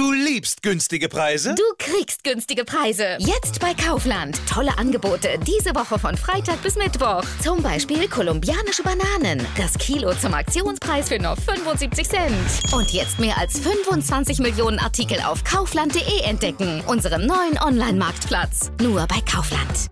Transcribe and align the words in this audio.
Du 0.00 0.12
liebst 0.12 0.62
günstige 0.62 1.10
Preise? 1.10 1.54
Du 1.54 1.62
kriegst 1.76 2.24
günstige 2.24 2.64
Preise. 2.64 3.18
Jetzt 3.18 3.60
bei 3.60 3.74
Kaufland. 3.74 4.40
Tolle 4.48 4.78
Angebote 4.78 5.28
diese 5.46 5.74
Woche 5.74 5.98
von 5.98 6.16
Freitag 6.16 6.62
bis 6.62 6.76
Mittwoch. 6.76 7.22
Zum 7.42 7.62
Beispiel 7.62 8.08
kolumbianische 8.08 8.82
Bananen. 8.82 9.46
Das 9.58 9.74
Kilo 9.74 10.14
zum 10.14 10.32
Aktionspreis 10.32 11.10
für 11.10 11.18
nur 11.18 11.36
75 11.36 12.08
Cent. 12.08 12.72
Und 12.72 12.90
jetzt 12.94 13.20
mehr 13.20 13.36
als 13.36 13.58
25 13.58 14.38
Millionen 14.38 14.78
Artikel 14.78 15.18
auf 15.20 15.44
kaufland.de 15.44 16.22
entdecken. 16.22 16.82
Unseren 16.86 17.26
neuen 17.26 17.58
Online-Marktplatz. 17.62 18.72
Nur 18.80 19.06
bei 19.06 19.20
Kaufland. 19.30 19.88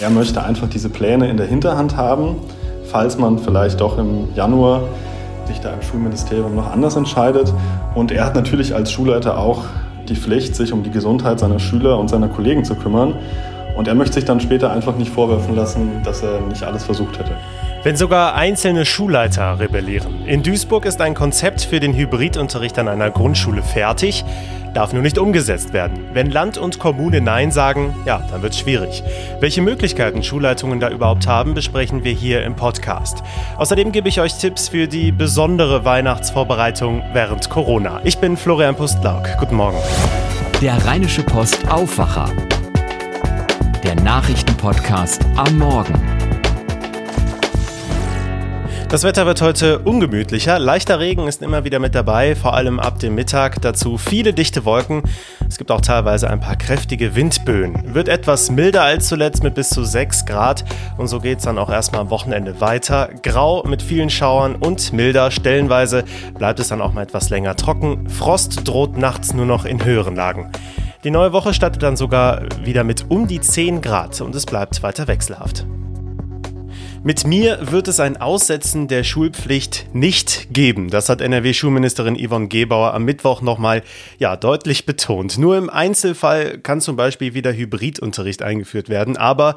Er 0.00 0.08
möchte 0.08 0.42
einfach 0.42 0.70
diese 0.70 0.88
Pläne 0.88 1.28
in 1.28 1.36
der 1.36 1.46
Hinterhand 1.46 1.94
haben, 1.94 2.40
falls 2.90 3.18
man 3.18 3.38
vielleicht 3.38 3.82
doch 3.82 3.98
im 3.98 4.34
Januar 4.34 4.88
sich 5.46 5.60
da 5.60 5.72
im 5.72 5.82
Schulministerium 5.82 6.54
noch 6.54 6.70
anders 6.70 6.96
entscheidet. 6.96 7.52
Und 7.94 8.12
er 8.12 8.24
hat 8.24 8.34
natürlich 8.34 8.74
als 8.74 8.92
Schulleiter 8.92 9.38
auch 9.38 9.64
die 10.08 10.16
Pflicht, 10.16 10.54
sich 10.54 10.72
um 10.72 10.82
die 10.82 10.90
Gesundheit 10.90 11.40
seiner 11.40 11.58
Schüler 11.58 11.98
und 11.98 12.08
seiner 12.08 12.28
Kollegen 12.28 12.64
zu 12.64 12.74
kümmern. 12.74 13.14
Und 13.76 13.88
er 13.88 13.94
möchte 13.94 14.14
sich 14.14 14.24
dann 14.24 14.40
später 14.40 14.72
einfach 14.72 14.96
nicht 14.96 15.10
vorwerfen 15.10 15.54
lassen, 15.54 16.02
dass 16.02 16.22
er 16.22 16.40
nicht 16.40 16.62
alles 16.62 16.84
versucht 16.84 17.18
hätte. 17.18 17.32
Wenn 17.82 17.96
sogar 17.96 18.34
einzelne 18.34 18.84
Schulleiter 18.84 19.60
rebellieren. 19.60 20.24
In 20.26 20.42
Duisburg 20.42 20.86
ist 20.86 21.00
ein 21.00 21.14
Konzept 21.14 21.60
für 21.60 21.78
den 21.78 21.92
Hybridunterricht 21.92 22.78
an 22.78 22.88
einer 22.88 23.10
Grundschule 23.10 23.62
fertig 23.62 24.24
darf 24.76 24.92
nur 24.92 25.02
nicht 25.02 25.16
umgesetzt 25.16 25.72
werden. 25.72 26.04
Wenn 26.12 26.30
Land 26.30 26.58
und 26.58 26.78
Kommune 26.78 27.22
Nein 27.22 27.50
sagen, 27.50 27.94
ja, 28.04 28.22
dann 28.30 28.42
wird 28.42 28.52
es 28.52 28.58
schwierig. 28.58 29.02
Welche 29.40 29.62
Möglichkeiten 29.62 30.22
Schulleitungen 30.22 30.80
da 30.80 30.90
überhaupt 30.90 31.26
haben, 31.26 31.54
besprechen 31.54 32.04
wir 32.04 32.12
hier 32.12 32.44
im 32.44 32.56
Podcast. 32.56 33.22
Außerdem 33.56 33.90
gebe 33.90 34.08
ich 34.08 34.20
euch 34.20 34.34
Tipps 34.34 34.68
für 34.68 34.86
die 34.86 35.12
besondere 35.12 35.86
Weihnachtsvorbereitung 35.86 37.02
während 37.14 37.48
Corona. 37.48 38.00
Ich 38.04 38.18
bin 38.18 38.36
Florian 38.36 38.76
Pustlauk. 38.76 39.26
Guten 39.38 39.56
Morgen. 39.56 39.78
Der 40.60 40.84
Rheinische 40.84 41.22
Post 41.22 41.70
Aufwacher. 41.70 42.30
Der 43.82 43.94
Nachrichtenpodcast 43.94 45.24
am 45.36 45.56
Morgen. 45.58 46.35
Das 48.88 49.02
Wetter 49.02 49.26
wird 49.26 49.42
heute 49.42 49.80
ungemütlicher. 49.80 50.60
Leichter 50.60 51.00
Regen 51.00 51.26
ist 51.26 51.42
immer 51.42 51.64
wieder 51.64 51.80
mit 51.80 51.96
dabei, 51.96 52.36
vor 52.36 52.54
allem 52.54 52.78
ab 52.78 53.00
dem 53.00 53.16
Mittag. 53.16 53.60
Dazu 53.60 53.98
viele 53.98 54.32
dichte 54.32 54.64
Wolken. 54.64 55.02
Es 55.48 55.58
gibt 55.58 55.72
auch 55.72 55.80
teilweise 55.80 56.30
ein 56.30 56.38
paar 56.38 56.54
kräftige 56.54 57.16
Windböen. 57.16 57.94
Wird 57.94 58.08
etwas 58.08 58.48
milder 58.48 58.82
als 58.82 59.08
zuletzt 59.08 59.42
mit 59.42 59.56
bis 59.56 59.70
zu 59.70 59.82
6 59.82 60.24
Grad. 60.24 60.64
Und 60.98 61.08
so 61.08 61.18
geht 61.18 61.38
es 61.38 61.44
dann 61.44 61.58
auch 61.58 61.68
erstmal 61.68 62.02
am 62.02 62.10
Wochenende 62.10 62.60
weiter. 62.60 63.10
Grau 63.24 63.64
mit 63.64 63.82
vielen 63.82 64.08
Schauern 64.08 64.54
und 64.54 64.92
milder. 64.92 65.32
Stellenweise 65.32 66.04
bleibt 66.38 66.60
es 66.60 66.68
dann 66.68 66.80
auch 66.80 66.92
mal 66.92 67.02
etwas 67.02 67.28
länger 67.28 67.56
trocken. 67.56 68.08
Frost 68.08 68.68
droht 68.68 68.96
nachts 68.96 69.34
nur 69.34 69.46
noch 69.46 69.64
in 69.64 69.84
höheren 69.84 70.14
Lagen. 70.14 70.52
Die 71.02 71.10
neue 71.10 71.32
Woche 71.32 71.52
startet 71.54 71.82
dann 71.82 71.96
sogar 71.96 72.42
wieder 72.62 72.84
mit 72.84 73.10
um 73.10 73.26
die 73.26 73.40
10 73.40 73.82
Grad 73.82 74.20
und 74.20 74.34
es 74.36 74.46
bleibt 74.46 74.84
weiter 74.84 75.08
wechselhaft. 75.08 75.66
Mit 77.06 77.24
mir 77.24 77.70
wird 77.70 77.86
es 77.86 78.00
ein 78.00 78.16
Aussetzen 78.16 78.88
der 78.88 79.04
Schulpflicht 79.04 79.86
nicht 79.94 80.48
geben. 80.50 80.90
Das 80.90 81.08
hat 81.08 81.20
NRW-Schulministerin 81.20 82.16
Yvonne 82.16 82.48
Gebauer 82.48 82.94
am 82.94 83.04
Mittwoch 83.04 83.42
nochmal 83.42 83.84
ja, 84.18 84.34
deutlich 84.34 84.86
betont. 84.86 85.38
Nur 85.38 85.56
im 85.56 85.70
Einzelfall 85.70 86.58
kann 86.58 86.80
zum 86.80 86.96
Beispiel 86.96 87.32
wieder 87.32 87.52
Hybridunterricht 87.52 88.42
eingeführt 88.42 88.88
werden, 88.88 89.16
aber 89.16 89.54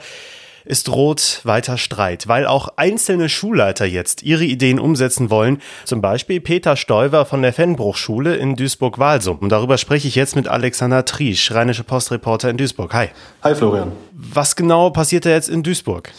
es 0.66 0.84
droht 0.84 1.42
weiter 1.44 1.78
Streit, 1.78 2.28
weil 2.28 2.46
auch 2.46 2.70
einzelne 2.76 3.30
Schulleiter 3.30 3.86
jetzt 3.86 4.24
ihre 4.24 4.44
Ideen 4.44 4.80
umsetzen 4.80 5.30
wollen. 5.30 5.62
Zum 5.86 6.02
Beispiel 6.02 6.40
Peter 6.42 6.76
Stoiver 6.76 7.26
von 7.26 7.42
der 7.42 7.54
Fennbruchschule 7.54 8.36
in 8.36 8.56
Duisburg-Walsum. 8.56 9.38
Und 9.40 9.50
darüber 9.50 9.78
spreche 9.78 10.08
ich 10.08 10.16
jetzt 10.16 10.36
mit 10.36 10.48
Alexander 10.48 11.06
Triesch, 11.06 11.52
Rheinische 11.52 11.84
Postreporter 11.84 12.50
in 12.50 12.58
Duisburg. 12.58 12.94
Hi. 12.94 13.08
Hi 13.44 13.56
Florian. 13.56 13.92
Was 14.14 14.56
genau 14.56 14.90
passiert 14.90 15.26
da 15.26 15.30
jetzt 15.30 15.50
in 15.50 15.64
Duisburg? 15.64 16.12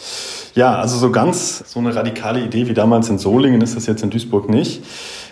Ja, 0.54 0.76
also 0.76 0.97
so 0.97 1.12
ganz 1.12 1.65
so 1.66 1.78
eine 1.81 1.94
radikale 1.94 2.41
Idee 2.41 2.66
wie 2.66 2.75
damals 2.75 3.09
in 3.09 3.19
Solingen 3.19 3.60
ist 3.60 3.76
das 3.76 3.86
jetzt 3.86 4.03
in 4.03 4.10
Duisburg 4.10 4.48
nicht. 4.48 4.82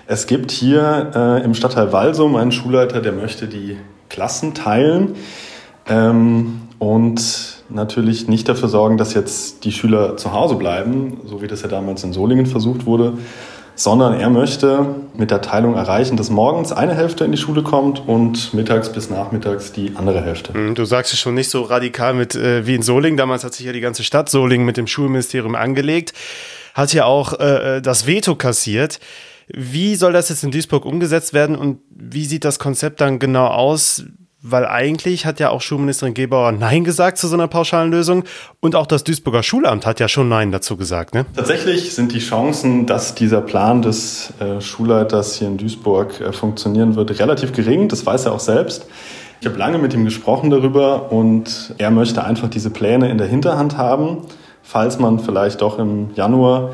Es 0.07 0.27
gibt 0.27 0.51
hier 0.51 1.13
äh, 1.15 1.45
im 1.45 1.55
Stadtteil 1.55 1.93
Walsum 1.93 2.37
einen 2.37 2.53
Schulleiter, 2.53 3.01
der 3.01 3.13
möchte 3.13 3.47
die 3.47 3.79
Klassen 4.09 4.55
teilen. 4.55 5.17
Ähm, 5.87 6.68
und 6.79 7.63
natürlich 7.69 8.29
nicht 8.29 8.49
dafür 8.49 8.69
sorgen, 8.69 8.97
dass 8.99 9.15
jetzt 9.15 9.65
die 9.65 9.73
Schüler 9.73 10.17
zu 10.17 10.33
Hause 10.33 10.55
bleiben, 10.57 11.21
so 11.27 11.43
wie 11.43 11.47
das 11.47 11.63
ja 11.63 11.69
damals 11.69 12.05
in 12.05 12.13
Solingen 12.13 12.47
versucht 12.47 12.87
wurde, 12.87 13.15
sondern 13.75 14.15
er 14.15 14.29
möchte 14.29 14.87
mit 15.15 15.31
der 15.31 15.41
Teilung 15.41 15.75
erreichen, 15.75 16.17
dass 16.17 16.31
morgens 16.31 16.73
eine 16.73 16.95
Hälfte 16.95 17.25
in 17.25 17.31
die 17.31 17.39
Schule 17.39 17.63
kommt 17.63 18.07
und 18.09 18.53
mittags 18.53 18.93
bis 18.93 19.09
nachmittags 19.09 19.73
die 19.73 19.93
andere 19.95 20.21
Hälfte. 20.21 20.53
Hm, 20.53 20.75
du 20.75 20.85
sagst 20.85 21.13
es 21.13 21.21
schon 21.21 21.35
nicht 21.35 21.49
so 21.49 21.63
radikal 21.63 22.13
mit 22.13 22.35
äh, 22.35 22.67
wie 22.67 22.75
in 22.75 22.83
Solingen. 22.83 23.17
Damals 23.17 23.45
hat 23.45 23.55
sich 23.55 23.67
ja 23.67 23.73
die 23.73 23.81
ganze 23.81 24.03
Stadt 24.03 24.29
Solingen 24.29 24.67
mit 24.67 24.77
dem 24.77 24.89
Schulministerium 24.89 25.55
angelegt, 25.55 26.13
hat 26.75 26.93
ja 26.93 27.05
auch 27.05 27.39
äh, 27.39 27.77
äh 27.77 27.83
das 27.83 28.07
Veto 28.07 28.35
kassiert. 28.35 28.99
Wie 29.47 29.95
soll 29.95 30.13
das 30.13 30.29
jetzt 30.29 30.45
in 30.45 30.51
Duisburg 30.51 30.85
umgesetzt 30.85 31.33
werden 31.33 31.57
und 31.57 31.79
wie 31.91 32.25
sieht 32.25 32.45
das 32.45 32.59
Konzept 32.59 33.01
dann 33.01 33.19
genau 33.19 33.47
aus? 33.47 34.05
Weil 34.41 34.67
eigentlich 34.67 35.27
hat 35.27 35.41
ja 35.41 35.51
auch 35.51 35.61
Schulministerin 35.61 36.15
Gebauer 36.15 36.53
Nein 36.53 36.85
gesagt 36.85 37.19
zu 37.19 37.27
so 37.27 37.35
einer 37.35 37.49
pauschalen 37.49 37.91
Lösung 37.91 38.23
und 38.61 38.77
auch 38.77 38.87
das 38.87 39.03
Duisburger 39.03 39.43
Schulamt 39.43 39.85
hat 39.85 39.99
ja 39.99 40.07
schon 40.07 40.29
Nein 40.29 40.53
dazu 40.53 40.77
gesagt. 40.77 41.13
Ne? 41.13 41.27
Tatsächlich 41.35 41.93
sind 41.93 42.13
die 42.13 42.21
Chancen, 42.21 42.87
dass 42.87 43.17
dieser 43.17 43.41
Plan 43.41 43.83
des 43.83 44.33
äh, 44.39 44.61
Schulleiters 44.61 45.35
hier 45.35 45.49
in 45.49 45.57
Duisburg 45.57 46.21
äh, 46.21 46.33
funktionieren 46.33 46.95
wird, 46.95 47.19
relativ 47.19 47.53
gering. 47.53 47.89
Das 47.89 48.07
weiß 48.07 48.27
er 48.27 48.33
auch 48.33 48.41
selbst. 48.41 48.87
Ich 49.41 49.47
habe 49.49 49.59
lange 49.59 49.79
mit 49.79 49.93
ihm 49.93 50.05
gesprochen 50.05 50.51
darüber 50.51 51.11
und 51.11 51.75
er 51.79 51.91
möchte 51.91 52.23
einfach 52.23 52.49
diese 52.49 52.71
Pläne 52.71 53.11
in 53.11 53.19
der 53.19 53.27
Hinterhand 53.27 53.77
haben, 53.77 54.19
falls 54.63 55.01
man 55.01 55.19
vielleicht 55.19 55.63
doch 55.63 55.81
im 55.81 56.11
Januar 56.15 56.71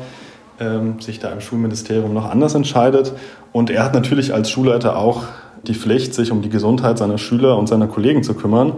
ähm, 0.59 0.99
sich 0.99 1.19
da 1.19 1.31
im 1.31 1.41
Schulministerium 1.41 2.13
noch 2.13 2.29
anders 2.29 2.53
entscheidet. 2.53 3.13
Und 3.51 3.71
er 3.71 3.83
hat 3.83 3.95
natürlich 3.95 4.33
als 4.35 4.51
Schulleiter 4.51 4.97
auch 4.97 5.23
die 5.67 5.73
Pflicht, 5.73 6.13
sich 6.13 6.31
um 6.31 6.41
die 6.41 6.49
Gesundheit 6.49 6.97
seiner 6.97 7.17
Schüler 7.17 7.57
und 7.57 7.67
seiner 7.67 7.87
Kollegen 7.87 8.23
zu 8.23 8.33
kümmern. 8.33 8.73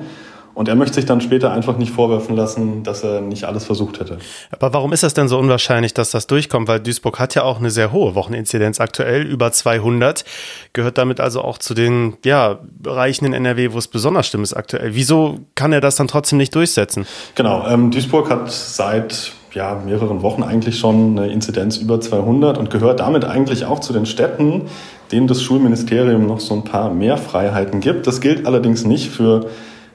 Und 0.57 0.67
er 0.67 0.73
möchte 0.73 0.95
sich 0.95 1.05
dann 1.05 1.21
später 1.21 1.51
einfach 1.51 1.77
nicht 1.77 1.91
vorwerfen 1.91 2.35
lassen, 2.35 2.81
dass 2.81 3.03
er 3.03 3.21
nicht 3.21 3.43
alles 3.43 3.63
versucht 3.63 3.99
hätte. 3.99 4.17
Aber 4.49 4.73
warum 4.73 4.91
ist 4.91 5.03
das 5.03 5.13
denn 5.13 5.27
so 5.27 5.37
unwahrscheinlich, 5.37 5.93
dass 5.93 6.09
das 6.09 6.25
durchkommt? 6.25 6.67
Weil 6.67 6.79
Duisburg 6.79 7.19
hat 7.19 7.35
ja 7.35 7.43
auch 7.43 7.59
eine 7.59 7.69
sehr 7.69 7.91
hohe 7.91 8.15
Wocheninzidenz 8.15 8.79
aktuell, 8.79 9.21
über 9.21 9.51
200. 9.51 10.25
Gehört 10.73 10.97
damit 10.97 11.19
also 11.19 11.41
auch 11.41 11.59
zu 11.59 11.75
den 11.75 12.17
ja, 12.25 12.57
Bereichen 12.79 13.25
in 13.25 13.33
NRW, 13.33 13.71
wo 13.73 13.77
es 13.77 13.87
besonders 13.87 14.25
schlimm 14.25 14.41
ist 14.41 14.55
aktuell. 14.55 14.95
Wieso 14.95 15.41
kann 15.53 15.73
er 15.73 15.79
das 15.79 15.95
dann 15.95 16.07
trotzdem 16.07 16.39
nicht 16.39 16.55
durchsetzen? 16.55 17.05
Genau, 17.35 17.67
ähm, 17.67 17.91
Duisburg 17.91 18.31
hat 18.31 18.51
seit 18.51 19.33
ja, 19.53 19.75
mehreren 19.75 20.23
Wochen 20.23 20.41
eigentlich 20.41 20.79
schon 20.79 21.19
eine 21.19 21.31
Inzidenz 21.31 21.77
über 21.77 22.01
200 22.01 22.57
und 22.57 22.71
gehört 22.71 22.99
damit 22.99 23.25
eigentlich 23.25 23.65
auch 23.65 23.79
zu 23.79 23.93
den 23.93 24.07
Städten, 24.07 24.63
denen 25.11 25.27
das 25.27 25.41
Schulministerium 25.41 26.27
noch 26.27 26.39
so 26.39 26.53
ein 26.55 26.63
paar 26.63 26.93
mehr 26.93 27.17
Freiheiten 27.17 27.79
gibt. 27.79 28.07
Das 28.07 28.21
gilt 28.21 28.45
allerdings 28.45 28.85
nicht 28.85 29.09
für 29.09 29.49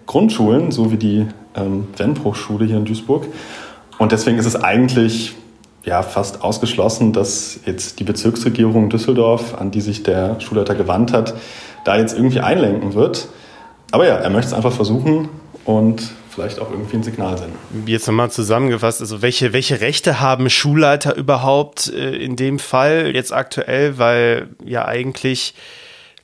Grundschulen, 0.07 0.71
so 0.71 0.91
wie 0.91 0.97
die 0.97 1.27
ähm, 1.55 1.89
Wenbruchschule 1.97 2.65
hier 2.65 2.77
in 2.77 2.85
Duisburg. 2.85 3.27
Und 3.99 4.13
deswegen 4.13 4.39
ist 4.39 4.47
es 4.47 4.57
eigentlich 4.57 5.35
ja, 5.85 6.03
fast 6.03 6.43
ausgeschlossen, 6.43 7.13
dass 7.13 7.61
jetzt 7.67 7.99
die 8.01 8.05
Bezirksregierung 8.05 8.89
Düsseldorf, 8.89 9.55
an 9.59 9.71
die 9.71 9.81
sich 9.81 10.03
der 10.03 10.41
Schulleiter 10.41 10.75
gewandt 10.75 11.13
hat, 11.13 11.35
da 11.85 11.97
jetzt 11.97 12.17
irgendwie 12.17 12.41
einlenken 12.41 12.95
wird. 12.95 13.29
Aber 13.91 14.07
ja, 14.07 14.15
er 14.15 14.31
möchte 14.31 14.49
es 14.49 14.55
einfach 14.55 14.73
versuchen 14.73 15.29
und 15.65 16.13
vielleicht 16.35 16.59
auch 16.59 16.71
irgendwie 16.71 16.97
ein 16.97 17.03
Signal 17.03 17.37
senden. 17.37 17.59
Jetzt 17.87 18.07
nochmal 18.07 18.31
zusammengefasst, 18.31 19.01
also 19.01 19.23
welche, 19.23 19.53
welche 19.53 19.81
Rechte 19.81 20.21
haben 20.21 20.49
Schulleiter 20.49 21.15
überhaupt 21.17 21.93
äh, 21.93 22.17
in 22.17 22.37
dem 22.37 22.59
Fall 22.59 23.11
jetzt 23.15 23.33
aktuell, 23.33 23.99
weil 23.99 24.49
ja 24.65 24.87
eigentlich 24.87 25.55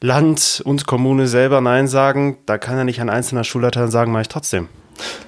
Land 0.00 0.62
und 0.64 0.86
Kommune 0.86 1.26
selber 1.26 1.60
Nein 1.60 1.88
sagen, 1.88 2.38
da 2.46 2.56
kann 2.56 2.76
ja 2.76 2.84
nicht 2.84 3.00
ein 3.00 3.10
einzelner 3.10 3.44
Schulleiter 3.44 3.88
sagen, 3.88 4.12
mache 4.12 4.22
ich 4.22 4.28
trotzdem. 4.28 4.68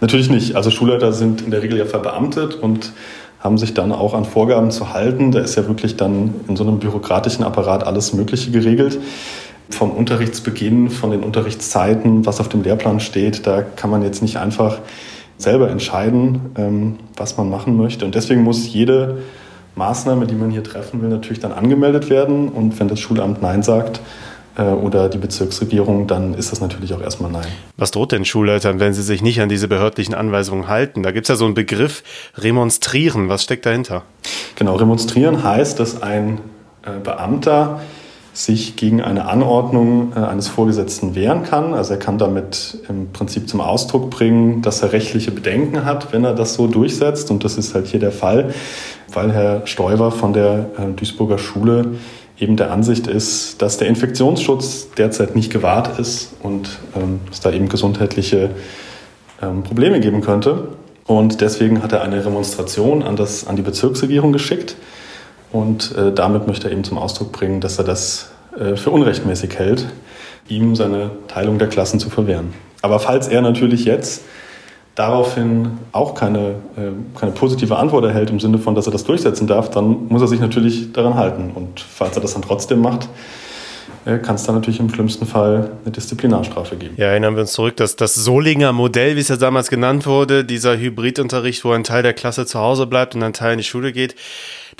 Natürlich 0.00 0.30
nicht. 0.30 0.56
Also 0.56 0.70
Schulleiter 0.70 1.12
sind 1.12 1.42
in 1.42 1.50
der 1.50 1.62
Regel 1.62 1.78
ja 1.78 1.86
verbeamtet 1.86 2.54
und 2.54 2.92
haben 3.40 3.58
sich 3.58 3.74
dann 3.74 3.92
auch 3.92 4.14
an 4.14 4.24
Vorgaben 4.24 4.70
zu 4.70 4.92
halten. 4.92 5.32
Da 5.32 5.40
ist 5.40 5.56
ja 5.56 5.66
wirklich 5.66 5.96
dann 5.96 6.34
in 6.48 6.56
so 6.56 6.64
einem 6.64 6.78
bürokratischen 6.78 7.44
Apparat 7.44 7.84
alles 7.84 8.12
Mögliche 8.12 8.50
geregelt 8.50 8.98
vom 9.70 9.90
Unterrichtsbeginn, 9.90 10.90
von 10.90 11.10
den 11.10 11.22
Unterrichtszeiten, 11.22 12.26
was 12.26 12.40
auf 12.40 12.48
dem 12.48 12.62
Lehrplan 12.62 13.00
steht, 13.00 13.46
da 13.46 13.62
kann 13.62 13.90
man 13.90 14.02
jetzt 14.02 14.22
nicht 14.22 14.36
einfach 14.36 14.78
selber 15.38 15.70
entscheiden, 15.70 16.52
ähm, 16.56 16.98
was 17.16 17.36
man 17.36 17.48
machen 17.48 17.76
möchte. 17.76 18.04
Und 18.04 18.14
deswegen 18.14 18.42
muss 18.42 18.72
jede 18.72 19.18
Maßnahme, 19.74 20.26
die 20.26 20.34
man 20.34 20.50
hier 20.50 20.62
treffen 20.62 21.00
will, 21.00 21.08
natürlich 21.08 21.40
dann 21.40 21.52
angemeldet 21.52 22.10
werden. 22.10 22.48
Und 22.48 22.78
wenn 22.78 22.88
das 22.88 23.00
Schulamt 23.00 23.40
Nein 23.40 23.62
sagt, 23.62 24.00
äh, 24.56 24.62
oder 24.62 25.08
die 25.08 25.18
Bezirksregierung, 25.18 26.06
dann 26.06 26.34
ist 26.34 26.52
das 26.52 26.60
natürlich 26.60 26.92
auch 26.92 27.00
erstmal 27.00 27.30
Nein. 27.30 27.46
Was 27.76 27.90
droht 27.90 28.12
denn 28.12 28.24
Schulleitern, 28.24 28.80
wenn 28.80 28.92
sie 28.92 29.02
sich 29.02 29.22
nicht 29.22 29.40
an 29.40 29.48
diese 29.48 29.68
behördlichen 29.68 30.14
Anweisungen 30.14 30.68
halten? 30.68 31.02
Da 31.02 31.12
gibt 31.12 31.24
es 31.24 31.28
ja 31.28 31.36
so 31.36 31.44
einen 31.44 31.54
Begriff, 31.54 32.02
remonstrieren. 32.36 33.28
Was 33.28 33.44
steckt 33.44 33.64
dahinter? 33.64 34.02
Genau, 34.56 34.76
remonstrieren 34.76 35.42
heißt, 35.42 35.78
dass 35.78 36.02
ein 36.02 36.40
äh, 36.82 36.98
Beamter 37.02 37.80
sich 38.40 38.76
gegen 38.76 39.02
eine 39.02 39.26
Anordnung 39.26 40.12
äh, 40.16 40.20
eines 40.20 40.48
Vorgesetzten 40.48 41.14
wehren 41.14 41.42
kann. 41.42 41.74
Also 41.74 41.94
er 41.94 41.98
kann 41.98 42.16
damit 42.16 42.78
im 42.88 43.12
Prinzip 43.12 43.48
zum 43.48 43.60
Ausdruck 43.60 44.10
bringen, 44.10 44.62
dass 44.62 44.82
er 44.82 44.92
rechtliche 44.92 45.30
Bedenken 45.30 45.84
hat, 45.84 46.12
wenn 46.12 46.24
er 46.24 46.34
das 46.34 46.54
so 46.54 46.66
durchsetzt. 46.66 47.30
Und 47.30 47.44
das 47.44 47.58
ist 47.58 47.74
halt 47.74 47.86
hier 47.86 48.00
der 48.00 48.12
Fall, 48.12 48.54
weil 49.12 49.32
Herr 49.32 49.66
Stoiber 49.66 50.10
von 50.10 50.32
der 50.32 50.70
äh, 50.78 50.92
Duisburger 50.96 51.38
Schule 51.38 51.96
eben 52.38 52.56
der 52.56 52.70
Ansicht 52.72 53.06
ist, 53.06 53.60
dass 53.60 53.76
der 53.76 53.88
Infektionsschutz 53.88 54.88
derzeit 54.96 55.36
nicht 55.36 55.52
gewahrt 55.52 55.98
ist 55.98 56.32
und 56.42 56.78
ähm, 56.96 57.20
es 57.30 57.40
da 57.40 57.52
eben 57.52 57.68
gesundheitliche 57.68 58.50
ähm, 59.42 59.62
Probleme 59.62 60.00
geben 60.00 60.22
könnte. 60.22 60.68
Und 61.06 61.42
deswegen 61.42 61.82
hat 61.82 61.92
er 61.92 62.00
eine 62.00 62.24
Remonstration 62.24 63.02
an, 63.02 63.16
das, 63.16 63.46
an 63.46 63.56
die 63.56 63.62
Bezirksregierung 63.62 64.32
geschickt. 64.32 64.76
Und 65.52 65.94
äh, 65.96 66.12
damit 66.12 66.46
möchte 66.46 66.68
er 66.68 66.72
eben 66.72 66.84
zum 66.84 66.98
Ausdruck 66.98 67.32
bringen, 67.32 67.60
dass 67.60 67.78
er 67.78 67.84
das 67.84 68.30
äh, 68.58 68.76
für 68.76 68.90
unrechtmäßig 68.90 69.58
hält, 69.58 69.86
ihm 70.48 70.76
seine 70.76 71.10
Teilung 71.28 71.58
der 71.58 71.68
Klassen 71.68 71.98
zu 71.98 72.10
verwehren. 72.10 72.52
Aber 72.82 72.98
falls 72.98 73.28
er 73.28 73.42
natürlich 73.42 73.84
jetzt 73.84 74.22
daraufhin 74.94 75.78
auch 75.92 76.14
keine, 76.14 76.56
äh, 76.76 77.18
keine 77.18 77.32
positive 77.32 77.76
Antwort 77.76 78.04
erhält 78.04 78.30
im 78.30 78.40
Sinne 78.40 78.58
von, 78.58 78.74
dass 78.74 78.86
er 78.86 78.92
das 78.92 79.04
durchsetzen 79.04 79.46
darf, 79.46 79.70
dann 79.70 80.08
muss 80.08 80.22
er 80.22 80.28
sich 80.28 80.40
natürlich 80.40 80.92
daran 80.92 81.14
halten. 81.14 81.52
Und 81.54 81.80
falls 81.80 82.16
er 82.16 82.22
das 82.22 82.34
dann 82.34 82.42
trotzdem 82.42 82.80
macht, 82.80 83.08
äh, 84.04 84.18
kann 84.18 84.36
es 84.36 84.44
dann 84.44 84.54
natürlich 84.54 84.80
im 84.80 84.88
schlimmsten 84.88 85.26
Fall 85.26 85.72
eine 85.84 85.92
Disziplinarstrafe 85.92 86.76
geben. 86.76 86.94
Ja, 86.96 87.08
erinnern 87.08 87.34
wir 87.34 87.42
uns 87.42 87.52
zurück, 87.52 87.76
dass 87.76 87.96
das 87.96 88.14
Solinger 88.14 88.72
Modell, 88.72 89.16
wie 89.16 89.20
es 89.20 89.28
ja 89.28 89.36
damals 89.36 89.68
genannt 89.68 90.06
wurde, 90.06 90.44
dieser 90.44 90.78
Hybridunterricht, 90.78 91.64
wo 91.64 91.72
ein 91.72 91.84
Teil 91.84 92.02
der 92.02 92.14
Klasse 92.14 92.46
zu 92.46 92.58
Hause 92.58 92.86
bleibt 92.86 93.14
und 93.14 93.22
ein 93.22 93.32
Teil 93.32 93.52
in 93.52 93.58
die 93.58 93.64
Schule 93.64 93.92
geht, 93.92 94.14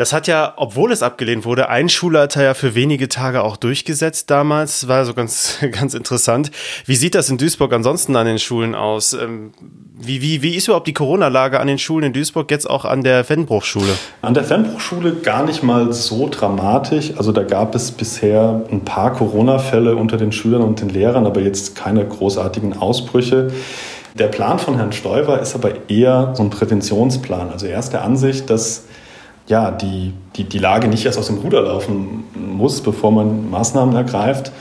das 0.01 0.15
hat 0.15 0.27
ja, 0.27 0.55
obwohl 0.57 0.93
es 0.93 1.03
abgelehnt 1.03 1.45
wurde, 1.45 1.69
ein 1.69 1.91
Schulleiter 1.91 2.43
ja 2.43 2.55
für 2.55 2.75
wenige 2.75 3.11
Tage 3.11 3.43
auch 3.43 3.59
durchgesetzt 3.59 4.31
damals. 4.31 4.89
War 4.89 5.05
so 5.05 5.13
ganz, 5.13 5.59
ganz 5.73 5.93
interessant. 5.93 6.51
Wie 6.87 6.97
sieht 6.97 7.15
das 7.15 7.29
in 7.29 7.37
Duisburg 7.37 7.71
ansonsten 7.75 8.17
an 8.17 8.27
den 8.27 8.39
Schulen 8.39 8.75
aus? 8.75 9.13
Ähm, 9.13 9.53
wie, 10.01 10.23
wie, 10.23 10.41
wie 10.41 10.57
ist 10.57 10.69
überhaupt 10.69 10.87
die 10.87 10.95
Corona-Lage 10.95 11.61
an 11.61 11.67
den 11.67 11.77
Schulen 11.77 12.07
in 12.07 12.13
Duisburg, 12.15 12.51
jetzt 12.51 12.69
auch 12.69 12.87
an 12.87 13.05
der 13.05 13.25
Fennbruchschule? 13.25 13.93
An 14.23 14.33
der 14.33 14.45
Fennbruchschule 14.45 15.17
gar 15.17 15.45
nicht 15.45 15.63
mal 15.63 15.93
so 15.93 16.31
dramatisch. 16.31 17.13
Also 17.19 17.31
da 17.33 17.43
gab 17.43 17.75
es 17.75 17.91
bisher 17.91 18.65
ein 18.73 18.87
paar 18.87 19.13
Corona-Fälle 19.13 19.97
unter 19.97 20.17
den 20.17 20.33
Schülern 20.33 20.63
und 20.63 20.81
den 20.81 20.89
Lehrern, 20.89 21.27
aber 21.27 21.43
jetzt 21.43 21.77
keine 21.77 22.07
großartigen 22.07 22.79
Ausbrüche. 22.79 23.53
Der 24.15 24.29
Plan 24.29 24.59
von 24.59 24.77
Herrn 24.77 24.93
Stoiber 24.93 25.41
ist 25.41 25.55
aber 25.55 25.91
eher 25.91 26.33
so 26.35 26.43
ein 26.43 26.49
Präventionsplan. 26.49 27.51
Also 27.51 27.67
er 27.67 27.79
ist 27.79 27.91
der 27.91 28.03
Ansicht, 28.03 28.49
dass 28.49 28.85
ja, 29.51 29.71
die, 29.71 30.15
die, 30.37 30.45
die 30.45 30.59
Lage 30.59 30.89
nicht 30.89 31.05
erst 31.05 31.19
aus 31.19 31.27
dem 31.27 31.39
Ruder 31.39 31.63
laufen 31.63 32.25
muss, 32.35 32.81
bevor 32.81 33.11
man 33.11 33.51
Maßnahmen 33.51 33.95
ergreift. 33.95 34.53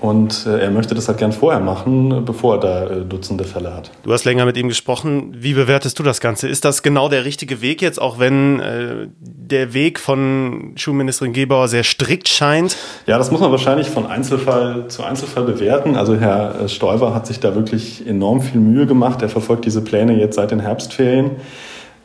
Und 0.00 0.44
äh, 0.44 0.58
er 0.58 0.70
möchte 0.70 0.94
das 0.94 1.08
halt 1.08 1.16
gern 1.16 1.32
vorher 1.32 1.60
machen, 1.60 2.26
bevor 2.26 2.56
er 2.56 2.60
da 2.60 2.86
äh, 2.90 3.04
Dutzende 3.06 3.44
Fälle 3.44 3.72
hat. 3.72 3.90
Du 4.02 4.12
hast 4.12 4.24
länger 4.24 4.44
mit 4.44 4.56
ihm 4.58 4.68
gesprochen. 4.68 5.34
Wie 5.38 5.54
bewertest 5.54 5.98
du 5.98 6.02
das 6.02 6.20
Ganze? 6.20 6.46
Ist 6.46 6.66
das 6.66 6.82
genau 6.82 7.08
der 7.08 7.24
richtige 7.24 7.62
Weg 7.62 7.80
jetzt, 7.80 8.02
auch 8.02 8.18
wenn 8.18 8.60
äh, 8.60 9.06
der 9.20 9.72
Weg 9.72 9.98
von 9.98 10.72
Schulministerin 10.76 11.32
Gebauer 11.32 11.68
sehr 11.68 11.84
strikt 11.84 12.28
scheint? 12.28 12.76
Ja, 13.06 13.16
das 13.16 13.30
muss 13.30 13.40
man 13.40 13.50
wahrscheinlich 13.50 13.88
von 13.88 14.06
Einzelfall 14.06 14.88
zu 14.88 15.04
Einzelfall 15.04 15.44
bewerten. 15.44 15.96
Also 15.96 16.16
Herr 16.16 16.60
äh, 16.60 16.68
Stoiber 16.68 17.14
hat 17.14 17.26
sich 17.26 17.40
da 17.40 17.54
wirklich 17.54 18.06
enorm 18.06 18.42
viel 18.42 18.60
Mühe 18.60 18.86
gemacht. 18.86 19.22
Er 19.22 19.30
verfolgt 19.30 19.64
diese 19.64 19.80
Pläne 19.80 20.18
jetzt 20.18 20.34
seit 20.34 20.50
den 20.50 20.60
Herbstferien 20.60 21.30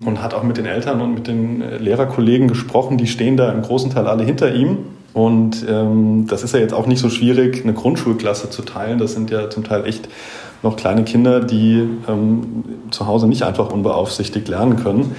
und 0.06 0.22
hat 0.22 0.34
auch 0.34 0.44
mit 0.44 0.58
den 0.58 0.66
Eltern 0.66 1.02
und 1.02 1.14
mit 1.14 1.28
den 1.28 1.62
äh, 1.62 1.78
Lehrerkollegen 1.78 2.48
gesprochen. 2.48 2.98
Die 2.98 3.08
stehen 3.08 3.38
da 3.38 3.52
im 3.52 3.62
großen 3.62 3.92
Teil 3.92 4.08
alle 4.08 4.24
hinter 4.24 4.54
ihm. 4.54 4.78
Und 5.14 5.66
ähm, 5.68 6.28
das 6.28 6.44
ist 6.44 6.54
ja 6.54 6.60
jetzt 6.60 6.74
auch 6.74 6.86
nicht 6.86 7.00
so 7.00 7.10
schwierig, 7.10 7.64
eine 7.64 7.74
Grundschulklasse 7.74 8.50
zu 8.50 8.62
teilen. 8.62 9.00
Das 9.00 9.14
sind 9.14 9.32
ja 9.32 9.50
zum 9.50 9.64
Teil 9.64 9.86
echt 9.86 10.08
noch 10.62 10.76
kleine 10.76 11.04
Kinder, 11.04 11.40
die 11.40 11.88
ähm, 12.08 12.64
zu 12.92 13.08
Hause 13.08 13.28
nicht 13.28 13.44
einfach 13.44 13.72
unbeaufsichtigt 13.72 14.48
lernen 14.48 14.78
können. 14.78 15.16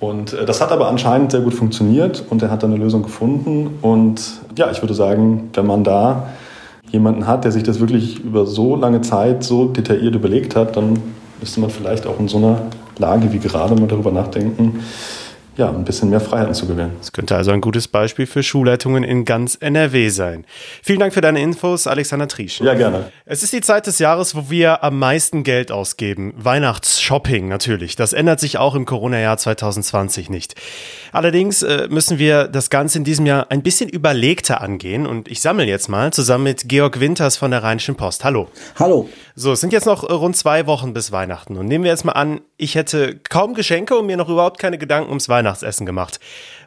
Und 0.00 0.32
äh, 0.32 0.44
das 0.44 0.60
hat 0.60 0.72
aber 0.72 0.88
anscheinend 0.88 1.32
sehr 1.32 1.40
gut 1.40 1.54
funktioniert 1.54 2.24
und 2.30 2.42
er 2.42 2.50
hat 2.50 2.62
dann 2.62 2.72
eine 2.72 2.82
Lösung 2.82 3.02
gefunden. 3.02 3.78
Und 3.82 4.20
ja, 4.56 4.70
ich 4.70 4.82
würde 4.82 4.94
sagen, 4.94 5.50
wenn 5.54 5.66
man 5.66 5.84
da 5.84 6.28
jemanden 6.90 7.26
hat, 7.26 7.44
der 7.44 7.52
sich 7.52 7.64
das 7.64 7.80
wirklich 7.80 8.20
über 8.20 8.46
so 8.46 8.76
lange 8.76 9.02
Zeit 9.02 9.44
so 9.44 9.66
detailliert 9.66 10.14
überlegt 10.14 10.56
hat, 10.56 10.76
dann 10.76 10.98
müsste 11.40 11.60
man 11.60 11.70
vielleicht 11.70 12.06
auch 12.06 12.18
in 12.18 12.28
so 12.28 12.38
einer 12.38 12.62
Lage 12.98 13.32
wie 13.32 13.38
gerade 13.38 13.74
mal 13.74 13.86
darüber 13.86 14.10
nachdenken, 14.10 14.84
ja, 15.58 15.68
ein 15.68 15.84
bisschen 15.84 16.08
mehr 16.08 16.20
Freiheiten 16.20 16.54
zu 16.54 16.66
gewähren. 16.66 16.92
Das 17.00 17.10
könnte 17.10 17.34
also 17.34 17.50
ein 17.50 17.60
gutes 17.60 17.88
Beispiel 17.88 18.26
für 18.26 18.44
Schulleitungen 18.44 19.02
in 19.02 19.24
ganz 19.24 19.56
NRW 19.56 20.08
sein. 20.08 20.46
Vielen 20.84 21.00
Dank 21.00 21.12
für 21.12 21.20
deine 21.20 21.42
Infos, 21.42 21.88
Alexander 21.88 22.28
Triesch. 22.28 22.60
Ja, 22.60 22.74
gerne. 22.74 23.10
Es 23.24 23.42
ist 23.42 23.52
die 23.52 23.60
Zeit 23.60 23.88
des 23.88 23.98
Jahres, 23.98 24.36
wo 24.36 24.50
wir 24.50 24.84
am 24.84 25.00
meisten 25.00 25.42
Geld 25.42 25.72
ausgeben. 25.72 26.32
Weihnachtsshopping 26.36 27.48
natürlich. 27.48 27.96
Das 27.96 28.12
ändert 28.12 28.38
sich 28.38 28.56
auch 28.56 28.76
im 28.76 28.84
Corona-Jahr 28.84 29.36
2020 29.36 30.30
nicht. 30.30 30.54
Allerdings 31.10 31.64
äh, 31.64 31.88
müssen 31.90 32.20
wir 32.20 32.46
das 32.46 32.70
Ganze 32.70 32.98
in 32.98 33.04
diesem 33.04 33.26
Jahr 33.26 33.50
ein 33.50 33.62
bisschen 33.62 33.88
überlegter 33.88 34.60
angehen 34.60 35.08
und 35.08 35.26
ich 35.26 35.40
sammle 35.40 35.64
jetzt 35.64 35.88
mal 35.88 36.12
zusammen 36.12 36.44
mit 36.44 36.68
Georg 36.68 37.00
Winters 37.00 37.36
von 37.36 37.50
der 37.50 37.64
Rheinischen 37.64 37.96
Post. 37.96 38.24
Hallo. 38.24 38.46
Hallo. 38.78 39.08
So, 39.34 39.52
es 39.52 39.60
sind 39.60 39.72
jetzt 39.72 39.86
noch 39.86 40.08
rund 40.08 40.36
zwei 40.36 40.66
Wochen 40.66 40.92
bis 40.92 41.10
Weihnachten 41.10 41.56
und 41.56 41.66
nehmen 41.66 41.82
wir 41.82 41.90
jetzt 41.90 42.04
mal 42.04 42.12
an, 42.12 42.42
ich 42.56 42.74
hätte 42.74 43.18
kaum 43.28 43.54
Geschenke 43.54 43.96
und 43.96 44.06
mir 44.06 44.16
noch 44.16 44.28
überhaupt 44.28 44.58
keine 44.60 44.78
Gedanken 44.78 45.10
ums 45.10 45.28
Weihnachtsessen 45.48 45.86
gemacht. 45.86 46.20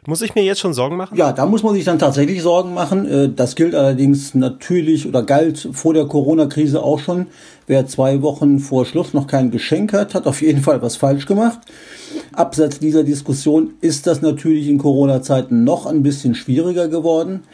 Muss 0.06 0.22
ich 0.22 0.34
mir 0.34 0.42
jetzt 0.42 0.60
schon 0.60 0.74
Sorgen 0.74 0.96
machen? 0.96 1.16
Ja, 1.16 1.32
da 1.32 1.46
muss 1.46 1.62
man 1.62 1.74
sich 1.74 1.84
dann 1.84 1.98
tatsächlich 1.98 2.42
Sorgen 2.42 2.74
machen. 2.74 3.06
Äh, 3.06 3.28
das 3.34 3.54
gilt 3.54 3.74
allerdings 3.74 4.34
natürlich 4.34 5.06
oder 5.06 5.22
galt 5.22 5.68
vor 5.72 5.94
der 5.94 6.06
Corona-Krise 6.06 6.82
auch 6.82 6.98
schon. 6.98 7.28
Wer 7.68 7.86
zwei 7.86 8.22
Wochen 8.22 8.58
vor 8.58 8.84
Schluss 8.84 9.14
noch 9.14 9.28
kein 9.28 9.52
Geschenk 9.52 9.92
hat, 9.92 10.14
hat 10.14 10.26
auf 10.26 10.42
jeden 10.42 10.60
Fall 10.60 10.82
was 10.82 10.96
falsch 10.96 11.26
gemacht. 11.26 11.60
Abseits 12.32 12.80
dieser 12.80 13.04
Diskussion 13.04 13.74
ist 13.80 14.06
das 14.06 14.22
natürlich 14.22 14.68
in 14.68 14.78
Corona-Zeiten 14.78 15.62
noch 15.62 15.86
ein 15.86 16.02
bisschen 16.02 16.34
schwieriger 16.34 16.88
geworden. 16.88 17.44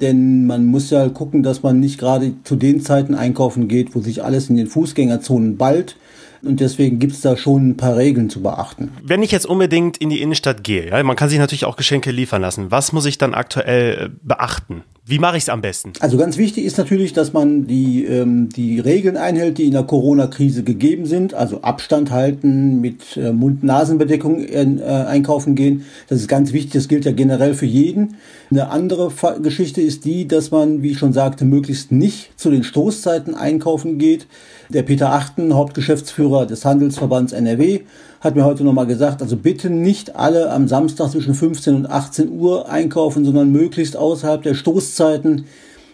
Denn 0.00 0.46
man 0.46 0.64
muss 0.64 0.90
ja 0.90 1.08
gucken, 1.08 1.42
dass 1.42 1.62
man 1.62 1.80
nicht 1.80 1.98
gerade 1.98 2.32
zu 2.44 2.54
den 2.54 2.80
Zeiten 2.80 3.14
einkaufen 3.14 3.66
geht, 3.66 3.94
wo 3.94 4.00
sich 4.00 4.22
alles 4.22 4.48
in 4.48 4.56
den 4.56 4.68
Fußgängerzonen 4.68 5.56
ballt. 5.56 5.96
Und 6.42 6.60
deswegen 6.60 6.98
gibt 6.98 7.14
es 7.14 7.20
da 7.20 7.36
schon 7.36 7.70
ein 7.70 7.76
paar 7.76 7.96
Regeln 7.96 8.30
zu 8.30 8.42
beachten. 8.42 8.90
Wenn 9.02 9.22
ich 9.22 9.30
jetzt 9.32 9.46
unbedingt 9.46 9.98
in 9.98 10.10
die 10.10 10.20
Innenstadt 10.20 10.64
gehe, 10.64 10.88
ja, 10.88 11.02
man 11.02 11.16
kann 11.16 11.28
sich 11.28 11.38
natürlich 11.38 11.64
auch 11.64 11.76
Geschenke 11.76 12.10
liefern 12.10 12.42
lassen. 12.42 12.70
Was 12.70 12.92
muss 12.92 13.06
ich 13.06 13.18
dann 13.18 13.34
aktuell 13.34 14.06
äh, 14.06 14.08
beachten? 14.22 14.82
Wie 15.08 15.18
mache 15.18 15.38
ich 15.38 15.44
es 15.44 15.48
am 15.48 15.62
besten? 15.62 15.94
Also 16.00 16.18
ganz 16.18 16.36
wichtig 16.36 16.66
ist 16.66 16.76
natürlich, 16.76 17.14
dass 17.14 17.32
man 17.32 17.66
die, 17.66 18.04
ähm, 18.04 18.50
die 18.50 18.78
Regeln 18.78 19.16
einhält, 19.16 19.56
die 19.56 19.64
in 19.64 19.72
der 19.72 19.84
Corona-Krise 19.84 20.64
gegeben 20.64 21.06
sind. 21.06 21.32
Also 21.32 21.62
Abstand 21.62 22.10
halten, 22.10 22.82
mit 22.82 23.16
äh, 23.16 23.32
Mund-Nasen-Bedeckung 23.32 24.44
äh, 24.44 24.82
einkaufen 24.82 25.54
gehen. 25.54 25.86
Das 26.08 26.20
ist 26.20 26.28
ganz 26.28 26.52
wichtig. 26.52 26.72
Das 26.72 26.88
gilt 26.88 27.06
ja 27.06 27.12
generell 27.12 27.54
für 27.54 27.64
jeden. 27.64 28.16
Eine 28.50 28.68
andere 28.68 29.10
Fa 29.10 29.38
Geschichte 29.38 29.80
ist 29.80 30.04
die, 30.04 30.28
dass 30.28 30.50
man, 30.50 30.82
wie 30.82 30.90
ich 30.90 30.98
schon 30.98 31.14
sagte, 31.14 31.46
möglichst 31.46 31.90
nicht 31.90 32.38
zu 32.38 32.50
den 32.50 32.62
Stoßzeiten 32.62 33.34
einkaufen 33.34 33.96
geht. 33.96 34.26
Der 34.68 34.82
Peter 34.82 35.14
Achten, 35.14 35.54
Hauptgeschäftsführer 35.54 36.44
des 36.44 36.66
Handelsverbands 36.66 37.32
NRW, 37.32 37.80
hat 38.20 38.34
mir 38.34 38.44
heute 38.44 38.64
nochmal 38.64 38.86
gesagt, 38.86 39.22
also 39.22 39.36
bitte 39.36 39.70
nicht 39.70 40.16
alle 40.16 40.50
am 40.50 40.66
Samstag 40.68 41.10
zwischen 41.10 41.34
15 41.34 41.74
und 41.74 41.86
18 41.86 42.28
Uhr 42.30 42.68
einkaufen, 42.68 43.24
sondern 43.24 43.50
möglichst 43.52 43.96
außerhalb 43.96 44.42
der 44.42 44.54
Stoßzeiten. 44.54 44.97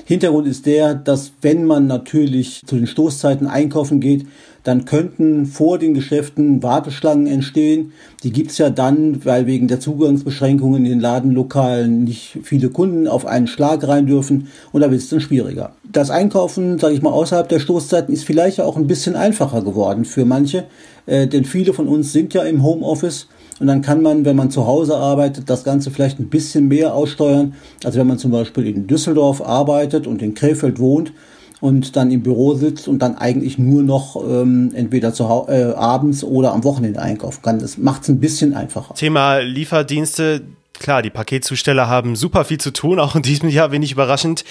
Hintergrund 0.07 0.47
ist 0.47 0.67
der, 0.67 0.95
dass 0.95 1.33
wenn 1.41 1.65
man 1.65 1.87
natürlich 1.87 2.63
zu 2.67 2.77
den 2.77 2.87
Stoßzeiten 2.87 3.47
einkaufen 3.47 4.01
geht, 4.01 4.27
dann 4.63 4.87
könnten 4.87 5.47
vor 5.47 5.79
den 5.79 5.95
Geschäften 5.95 6.63
Warteschlangen 6.63 7.27
entstehen. 7.27 7.93
Die 8.23 8.33
gibt's 8.33 8.59
ja 8.59 8.71
dann, 8.71 9.25
weil 9.25 9.47
wegen 9.47 9.69
der 9.69 9.81
Zugangsbeschränkungen 9.81 10.85
in 10.85 10.91
den 10.91 11.01
Ladenlokalen 11.01 12.05
nicht 12.05 12.39
viele 12.43 12.71
Kunden 12.71 13.07
auf 13.07 13.27
einen 13.27 13.47
Schlag 13.47 13.87
rein 13.87 14.07
dürfen 14.07 14.49
und 14.73 14.81
da 14.81 14.91
wird 14.91 15.01
es 15.01 15.09
dann 15.11 15.21
schwieriger. 15.21 15.73
Das 15.91 16.11
Einkaufen, 16.11 16.79
sage 16.79 16.95
ich 16.95 17.03
mal, 17.03 17.11
außerhalb 17.11 17.49
der 17.49 17.61
Stoßzeiten 17.61 18.13
ist 18.13 18.25
vielleicht 18.25 18.61
auch 18.61 18.77
ein 18.77 18.87
bisschen 18.87 19.17
einfacher 19.17 19.63
geworden 19.63 20.05
für 20.05 20.25
manche, 20.25 20.65
äh, 21.07 21.27
denn 21.27 21.45
viele 21.45 21.75
von 21.75 21.87
uns 21.87 22.13
sind 22.13 22.33
ja 22.35 22.43
im 22.43 22.63
Homeoffice 22.63 23.29
und 23.61 23.67
dann 23.67 23.83
kann 23.83 24.03
man, 24.03 24.25
wenn 24.25 24.37
man 24.37 24.51
zu 24.51 24.67
Hause 24.67 24.97
arbeitet, 24.97 25.49
das 25.49 25.65
Ganze 25.65 25.91
vielleicht 25.91 26.19
ein 26.19 26.29
bisschen 26.29 26.69
mehr 26.69 26.95
aussteuern, 26.95 27.55
als 27.85 27.97
wenn 27.97 28.07
man 28.07 28.19
zum 28.19 28.31
Beispiel 28.31 28.67
in 28.67 28.87
Düsseldorf 28.87 29.41
arbeitet 29.41 30.07
und 30.07 30.23
in 30.23 30.35
Krefeld 30.35 30.79
wohnt 30.79 31.13
und 31.61 31.97
dann 31.97 32.11
im 32.11 32.23
Büro 32.23 32.55
sitzt 32.55 32.89
und 32.89 32.99
dann 33.01 33.17
eigentlich 33.17 33.59
nur 33.59 33.83
noch 33.83 34.17
ähm, 34.29 34.73
entweder 34.75 35.15
zu 35.15 35.25
äh, 35.49 35.73
abends 35.75 36.25
oder 36.25 36.53
am 36.53 36.65
Wochenende 36.65 37.01
einkaufen 37.01 37.43
kann. 37.43 37.59
Das 37.59 37.79
macht 37.79 38.03
es 38.03 38.09
ein 38.09 38.21
bisschen 38.21 38.55
einfacher. 38.55 38.95
Thema 38.95 39.39
Lieferdienste. 39.39 40.43
Klar, 40.85 41.01
die 41.01 41.09
Paketzusteller 41.09 41.89
haben 41.89 42.15
super 42.15 42.45
viel 42.45 42.59
zu 42.59 42.71
tun, 42.71 43.01
auch 43.01 43.17
in 43.17 43.23
diesem 43.23 43.49
Jahr 43.49 43.73
wenig 43.73 43.93
überraschend. 43.93 44.45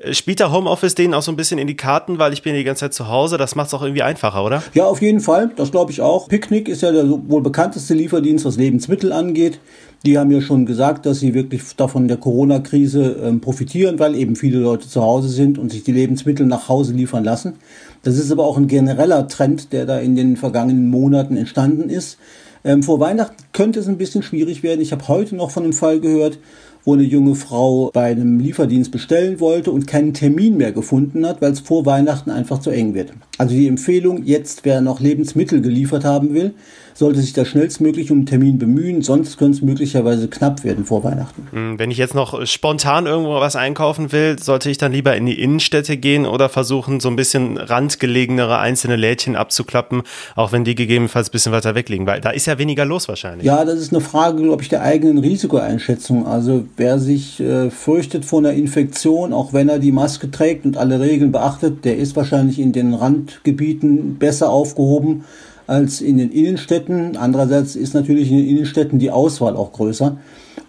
Äh, 0.00 0.14
spielt 0.14 0.40
der 0.40 0.50
Homeoffice 0.50 0.94
denen 0.94 1.12
auch 1.12 1.20
so 1.20 1.30
ein 1.30 1.36
bisschen 1.36 1.58
in 1.58 1.66
die 1.66 1.76
Karten, 1.76 2.18
weil 2.18 2.32
ich 2.32 2.42
bin 2.42 2.54
die 2.54 2.64
ganze 2.64 2.80
Zeit 2.80 2.94
zu 2.94 3.08
Hause, 3.08 3.36
das 3.36 3.54
macht 3.54 3.68
es 3.68 3.74
auch 3.74 3.82
irgendwie 3.82 4.02
einfacher, 4.02 4.42
oder? 4.42 4.62
Ja, 4.72 4.86
auf 4.86 5.02
jeden 5.02 5.20
Fall, 5.20 5.50
das 5.56 5.70
glaube 5.70 5.92
ich 5.92 6.00
auch. 6.00 6.26
Picknick 6.28 6.70
ist 6.70 6.80
ja 6.80 6.90
der 6.90 7.06
wohl 7.06 7.42
bekannteste 7.42 7.92
Lieferdienst, 7.92 8.46
was 8.46 8.56
Lebensmittel 8.56 9.12
angeht. 9.12 9.60
Die 10.06 10.16
haben 10.16 10.30
ja 10.30 10.40
schon 10.40 10.64
gesagt, 10.64 11.04
dass 11.04 11.20
sie 11.20 11.34
wirklich 11.34 11.62
davon 11.76 12.08
der 12.08 12.16
Corona-Krise 12.16 13.16
ähm, 13.22 13.42
profitieren, 13.42 13.98
weil 13.98 14.14
eben 14.14 14.36
viele 14.36 14.60
Leute 14.60 14.88
zu 14.88 15.02
Hause 15.02 15.28
sind 15.28 15.58
und 15.58 15.70
sich 15.70 15.84
die 15.84 15.92
Lebensmittel 15.92 16.46
nach 16.46 16.70
Hause 16.70 16.94
liefern 16.94 17.24
lassen. 17.24 17.56
Das 18.02 18.16
ist 18.16 18.32
aber 18.32 18.46
auch 18.46 18.56
ein 18.56 18.68
genereller 18.68 19.28
Trend, 19.28 19.74
der 19.74 19.84
da 19.84 19.98
in 19.98 20.16
den 20.16 20.38
vergangenen 20.38 20.88
Monaten 20.88 21.36
entstanden 21.36 21.90
ist. 21.90 22.18
Ähm, 22.64 22.82
vor 22.82 22.98
Weihnachten 22.98 23.36
könnte 23.52 23.80
es 23.80 23.88
ein 23.88 23.98
bisschen 23.98 24.22
schwierig 24.22 24.62
werden. 24.62 24.80
Ich 24.80 24.92
habe 24.92 25.06
heute 25.08 25.36
noch 25.36 25.50
von 25.50 25.64
einem 25.64 25.74
Fall 25.74 26.00
gehört, 26.00 26.38
wo 26.84 26.94
eine 26.94 27.02
junge 27.02 27.34
Frau 27.34 27.90
bei 27.92 28.10
einem 28.10 28.40
Lieferdienst 28.40 28.90
bestellen 28.90 29.40
wollte 29.40 29.70
und 29.70 29.86
keinen 29.86 30.14
Termin 30.14 30.56
mehr 30.56 30.72
gefunden 30.72 31.26
hat, 31.26 31.40
weil 31.40 31.52
es 31.52 31.60
vor 31.60 31.86
Weihnachten 31.86 32.30
einfach 32.30 32.58
zu 32.58 32.70
eng 32.70 32.94
wird. 32.94 33.12
Also 33.44 33.56
die 33.56 33.68
Empfehlung, 33.68 34.24
jetzt 34.24 34.64
wer 34.64 34.80
noch 34.80 35.00
Lebensmittel 35.00 35.60
geliefert 35.60 36.02
haben 36.02 36.32
will, 36.32 36.54
sollte 36.94 37.20
sich 37.20 37.32
da 37.32 37.44
schnellstmöglich 37.44 38.10
um 38.10 38.18
einen 38.18 38.26
Termin 38.26 38.58
bemühen, 38.58 39.02
sonst 39.02 39.36
könnte 39.36 39.58
es 39.58 39.62
möglicherweise 39.62 40.28
knapp 40.28 40.64
werden 40.64 40.84
vor 40.84 41.02
Weihnachten. 41.04 41.48
Hm, 41.50 41.78
wenn 41.78 41.90
ich 41.90 41.98
jetzt 41.98 42.14
noch 42.14 42.46
spontan 42.46 43.06
irgendwo 43.06 43.34
was 43.34 43.56
einkaufen 43.56 44.12
will, 44.12 44.38
sollte 44.38 44.70
ich 44.70 44.78
dann 44.78 44.92
lieber 44.92 45.16
in 45.16 45.26
die 45.26 45.40
Innenstädte 45.40 45.96
gehen 45.96 46.24
oder 46.24 46.48
versuchen, 46.48 47.00
so 47.00 47.08
ein 47.08 47.16
bisschen 47.16 47.58
randgelegenere 47.58 48.58
einzelne 48.58 48.96
Lädchen 48.96 49.34
abzuklappen, 49.36 50.04
auch 50.36 50.52
wenn 50.52 50.64
die 50.64 50.76
gegebenenfalls 50.76 51.28
ein 51.28 51.32
bisschen 51.32 51.52
weiter 51.52 51.74
weg 51.74 51.88
liegen, 51.88 52.06
weil 52.06 52.20
da 52.20 52.30
ist 52.30 52.46
ja 52.46 52.58
weniger 52.58 52.84
los 52.84 53.08
wahrscheinlich. 53.08 53.44
Ja, 53.44 53.64
das 53.64 53.80
ist 53.80 53.92
eine 53.92 54.00
Frage, 54.00 54.42
glaube 54.42 54.62
ich, 54.62 54.68
der 54.68 54.82
eigenen 54.82 55.18
Risikoeinschätzung. 55.18 56.26
Also 56.26 56.64
wer 56.76 56.98
sich 56.98 57.40
äh, 57.40 57.70
fürchtet 57.70 58.24
vor 58.24 58.38
einer 58.38 58.52
Infektion, 58.52 59.32
auch 59.32 59.52
wenn 59.52 59.68
er 59.68 59.80
die 59.80 59.92
Maske 59.92 60.30
trägt 60.30 60.64
und 60.64 60.76
alle 60.76 61.00
Regeln 61.00 61.32
beachtet, 61.32 61.84
der 61.84 61.98
ist 61.98 62.14
wahrscheinlich 62.14 62.60
in 62.60 62.72
den 62.72 62.94
Randgebieten 63.34 64.16
besser 64.18 64.50
aufgehoben 64.50 65.24
als 65.66 66.00
in 66.00 66.18
den 66.18 66.30
Innenstädten. 66.30 67.16
Andererseits 67.16 67.76
ist 67.76 67.94
natürlich 67.94 68.30
in 68.30 68.38
den 68.38 68.48
Innenstädten 68.48 68.98
die 68.98 69.10
Auswahl 69.10 69.56
auch 69.56 69.72
größer. 69.72 70.18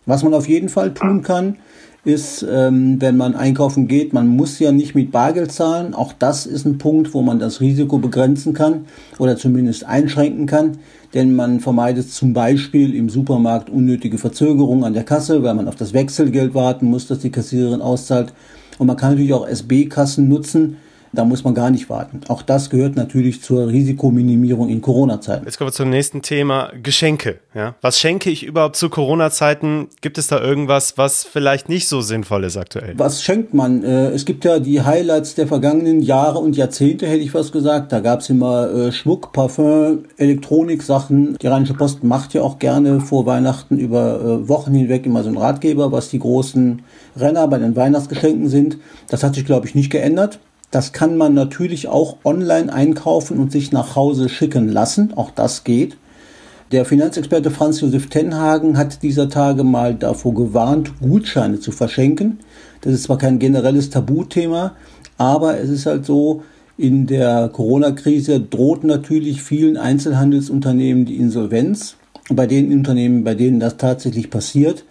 Was 0.06 0.24
man 0.24 0.34
auf 0.34 0.48
jeden 0.48 0.70
Fall 0.70 0.94
tun 0.94 1.22
kann, 1.22 1.58
ist, 2.06 2.46
ähm, 2.48 3.02
wenn 3.02 3.18
man 3.18 3.36
einkaufen 3.36 3.88
geht, 3.88 4.14
man 4.14 4.28
muss 4.28 4.60
ja 4.60 4.72
nicht 4.72 4.94
mit 4.94 5.12
Bargeld 5.12 5.52
zahlen. 5.52 5.96
Auch 5.96 6.14
das 6.14 6.46
ist 6.46 6.66
ein 6.66 6.78
Punkt, 6.78 7.16
wo 7.16 7.24
man 7.24 7.40
das 7.40 7.62
Risiko 7.62 7.98
begrenzen 7.98 8.54
kann 8.54 8.86
oder 9.18 9.36
zumindest 9.38 9.86
einschränken 9.86 10.46
kann. 10.46 10.78
Denn 11.16 11.36
man 11.36 11.60
vermeidet 11.60 12.12
zum 12.12 12.34
Beispiel 12.34 12.94
im 12.94 13.10
Supermarkt 13.10 13.72
unnötige 13.72 14.20
Verzögerungen 14.20 14.84
an 14.84 14.94
der 14.94 15.04
Kasse, 15.04 15.42
weil 15.42 15.56
man 15.56 15.68
auf 15.68 15.76
das 15.76 15.94
Wechselgeld 15.94 16.54
warten 16.54 16.86
muss, 16.86 17.08
das 17.08 17.20
die 17.20 17.32
Kassiererin 17.32 17.82
auszahlt. 17.82 18.34
Und 18.78 18.88
man 18.88 18.98
kann 18.98 19.12
natürlich 19.12 19.34
auch 19.34 19.48
SB-Kassen 19.48 20.28
nutzen, 20.28 20.78
da 21.16 21.26
muss 21.26 21.44
man 21.44 21.54
gar 21.54 21.70
nicht 21.70 21.90
warten. 21.90 22.22
Auch 22.28 22.42
das 22.42 22.70
gehört 22.70 22.96
natürlich 22.96 23.42
zur 23.42 23.68
Risikominimierung 23.68 24.70
in 24.70 24.82
Corona-Zeiten. 24.82 25.46
Jetzt 25.46 25.58
kommen 25.58 25.70
wir 25.70 25.74
zum 25.74 25.90
nächsten 25.90 26.22
Thema, 26.22 26.72
Geschenke. 26.82 27.40
Ja? 27.54 27.76
Was 27.82 28.00
schenke 28.00 28.30
ich 28.30 28.44
überhaupt 28.44 28.76
zu 28.76 28.90
Corona-Zeiten? 28.90 29.88
Gibt 30.02 30.18
es 30.18 30.28
da 30.28 30.42
irgendwas, 30.42 30.98
was 30.98 31.24
vielleicht 31.24 31.70
nicht 31.70 31.88
so 31.88 32.02
sinnvoll 32.02 32.44
ist 32.44 32.58
aktuell? 32.58 32.94
Was 32.98 33.24
schenkt 33.24 33.54
man? 33.54 33.84
Äh, 33.84 34.10
es 34.10 34.26
gibt 34.26 34.46
ja 34.46 34.60
die 34.60 34.82
Highlights 34.82 35.36
der 35.36 35.48
vergangenen 35.48 36.02
Jahre 36.02 36.40
und 36.40 36.56
Jahrzehnte, 36.56 37.08
hätte 37.08 37.24
ich 37.24 37.34
was 37.34 37.52
gesagt. 37.52 37.92
Da 37.92 38.00
gab 38.00 38.20
es 38.20 38.30
immer 38.30 38.70
äh, 38.70 38.92
Schmuck, 38.92 39.32
Parfum, 39.34 40.06
Elektronik-Sachen. 40.18 41.38
Die 41.42 41.48
Rheinische 41.48 41.74
Post 41.74 42.04
macht 42.04 42.34
ja 42.34 42.42
auch 42.42 42.60
gerne 42.60 43.00
vor 43.02 43.26
Weihnachten 43.26 43.78
über 43.78 44.20
äh, 44.22 44.50
Wochen 44.50 44.74
hinweg 44.74 45.06
immer 45.06 45.24
so 45.24 45.30
einen 45.30 45.38
Ratgeber, 45.38 45.92
was 45.92 46.10
die 46.10 46.20
großen 46.20 46.82
Renner 47.18 47.48
bei 47.48 47.58
den 47.58 47.76
Weihnachtsgeschenken 47.76 48.50
sind. 48.50 48.78
Das 49.10 49.24
hat 49.24 49.36
sich, 49.36 49.46
glaube 49.46 49.68
ich, 49.68 49.76
nicht 49.76 49.90
geändert. 49.90 50.40
Das 50.76 50.92
kann 50.92 51.16
man 51.16 51.34
natürlich 51.34 51.88
auch 51.88 52.18
online 52.26 52.74
einkaufen 52.74 53.40
und 53.40 53.50
sich 53.50 53.72
nach 53.72 53.96
Hause 53.96 54.28
schicken 54.28 54.68
lassen. 54.68 55.14
Auch 55.16 55.32
das 55.32 55.64
geht. 55.64 55.96
Der 56.74 56.84
Finanzexperte 56.84 57.50
Franz 57.50 57.80
Josef 57.80 58.08
Tenhagen 58.08 58.78
hat 58.78 59.02
dieser 59.02 59.30
Tage 59.30 59.64
mal 59.64 59.96
davor 59.96 60.34
gewarnt, 60.34 61.00
Gutscheine 61.00 61.62
zu 61.62 61.72
verschenken. 61.72 62.40
Das 62.82 62.92
ist 62.92 63.04
zwar 63.04 63.18
kein 63.18 63.40
generelles 63.40 63.90
Tabuthema, 63.90 64.76
aber 65.18 65.58
es 65.58 65.70
ist 65.70 65.86
halt 65.86 66.06
so, 66.06 66.44
in 66.78 67.08
der 67.08 67.48
Corona-Krise 67.54 68.42
droht 68.42 68.84
natürlich 68.84 69.44
vielen 69.44 69.78
Einzelhandelsunternehmen 69.78 71.06
die 71.06 71.16
Insolvenz. 71.16 71.96
Bei 72.30 72.48
den 72.48 72.74
Unternehmen, 72.74 73.24
bei 73.24 73.34
denen 73.34 73.62
das 73.62 73.78
tatsächlich 73.78 74.30
passiert, 74.30 74.84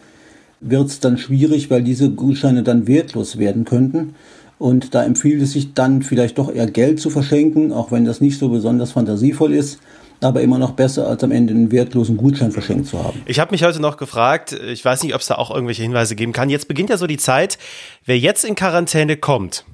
wird 0.60 0.88
es 0.88 1.00
dann 1.00 1.18
schwierig, 1.18 1.70
weil 1.70 1.82
diese 1.82 2.08
Gutscheine 2.08 2.62
dann 2.62 2.86
wertlos 2.86 3.36
werden 3.36 3.66
könnten. 3.66 4.14
Und 4.58 4.94
da 4.94 5.04
empfiehlt 5.04 5.42
es 5.42 5.52
sich 5.52 5.74
dann 5.74 6.02
vielleicht 6.02 6.38
doch 6.38 6.52
eher 6.52 6.66
Geld 6.66 7.00
zu 7.00 7.10
verschenken, 7.10 7.72
auch 7.72 7.92
wenn 7.92 8.04
das 8.04 8.20
nicht 8.20 8.38
so 8.38 8.48
besonders 8.48 8.92
fantasievoll 8.92 9.52
ist 9.52 9.78
aber 10.24 10.40
immer 10.40 10.58
noch 10.58 10.72
besser, 10.72 11.08
als 11.08 11.22
am 11.22 11.30
Ende 11.30 11.52
einen 11.52 11.70
wertlosen 11.70 12.16
Gutschein 12.16 12.50
verschenkt 12.50 12.86
zu 12.86 13.02
haben. 13.02 13.22
Ich 13.26 13.38
habe 13.38 13.52
mich 13.52 13.62
heute 13.62 13.80
noch 13.80 13.96
gefragt, 13.96 14.52
ich 14.52 14.84
weiß 14.84 15.02
nicht, 15.02 15.14
ob 15.14 15.20
es 15.20 15.26
da 15.26 15.36
auch 15.36 15.50
irgendwelche 15.50 15.82
Hinweise 15.82 16.16
geben 16.16 16.32
kann. 16.32 16.50
Jetzt 16.50 16.68
beginnt 16.68 16.90
ja 16.90 16.96
so 16.96 17.06
die 17.06 17.18
Zeit, 17.18 17.58
wer 18.04 18.18
jetzt 18.18 18.44
in 18.44 18.54
Quarantäne 18.54 19.16
kommt, 19.16 19.64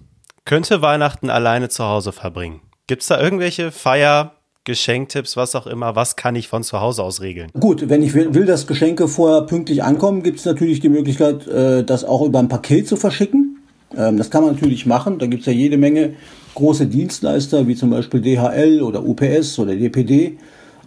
könnte 0.44 0.82
Weihnachten 0.82 1.30
alleine 1.30 1.68
zu 1.68 1.84
Hause 1.84 2.12
verbringen. 2.12 2.60
Gibt 2.86 3.02
es 3.02 3.08
da 3.08 3.20
irgendwelche 3.20 3.70
Feier, 3.70 4.34
Geschenktipps, 4.64 5.36
was 5.36 5.54
auch 5.54 5.66
immer, 5.66 5.96
was 5.96 6.16
kann 6.16 6.36
ich 6.36 6.48
von 6.48 6.62
zu 6.62 6.80
Hause 6.80 7.02
aus 7.02 7.22
regeln? 7.22 7.50
Gut, 7.58 7.88
wenn 7.88 8.02
ich 8.02 8.12
will, 8.12 8.34
will 8.34 8.44
dass 8.44 8.66
Geschenke 8.66 9.08
vorher 9.08 9.42
pünktlich 9.42 9.82
ankommen, 9.82 10.22
gibt 10.22 10.38
es 10.38 10.44
natürlich 10.44 10.80
die 10.80 10.90
Möglichkeit, 10.90 11.46
äh, 11.46 11.82
das 11.82 12.04
auch 12.04 12.22
über 12.22 12.38
ein 12.40 12.48
Paket 12.48 12.86
zu 12.86 12.96
verschicken. 12.96 13.49
Ähm, 13.96 14.16
das 14.16 14.30
kann 14.30 14.44
man 14.44 14.54
natürlich 14.54 14.86
machen. 14.86 15.18
Da 15.18 15.26
gibt 15.26 15.40
es 15.40 15.46
ja 15.46 15.52
jede 15.52 15.76
Menge 15.76 16.14
große 16.54 16.86
Dienstleister, 16.86 17.66
wie 17.66 17.76
zum 17.76 17.90
Beispiel 17.90 18.20
DHL 18.20 18.82
oder 18.82 19.04
UPS 19.04 19.58
oder 19.58 19.74
DPD. 19.74 20.38